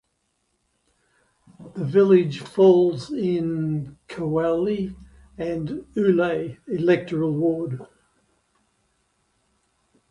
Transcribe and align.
The 1.75 1.85
village 1.85 2.39
falls 2.39 3.11
in 3.11 3.99
'Coaley 4.07 4.95
and 5.37 5.67
Uley' 5.95 6.57
electoral 6.67 7.33
ward. 7.35 7.79